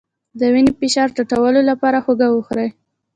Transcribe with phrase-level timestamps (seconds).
[0.39, 2.69] د وینې فشار ټیټولو لپاره هوږه وخورئ